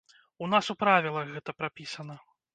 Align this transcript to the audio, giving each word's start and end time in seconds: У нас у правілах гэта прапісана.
У 0.45 0.47
нас 0.53 0.69
у 0.75 0.75
правілах 0.85 1.29
гэта 1.35 1.57
прапісана. 1.61 2.19